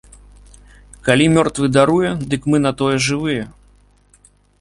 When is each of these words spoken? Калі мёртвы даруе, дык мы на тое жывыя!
Калі 1.07 1.27
мёртвы 1.35 1.65
даруе, 1.75 2.11
дык 2.31 2.41
мы 2.53 2.57
на 2.65 2.71
тое 2.79 2.95
жывыя! 3.09 3.45